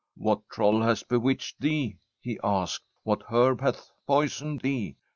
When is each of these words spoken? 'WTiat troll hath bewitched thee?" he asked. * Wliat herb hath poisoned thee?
'WTiat 0.19 0.41
troll 0.49 0.81
hath 0.81 1.07
bewitched 1.07 1.61
thee?" 1.61 1.99
he 2.23 2.39
asked. 2.43 2.81
* 2.97 3.05
Wliat 3.05 3.21
herb 3.29 3.61
hath 3.61 3.91
poisoned 4.07 4.61
thee? 4.61 4.95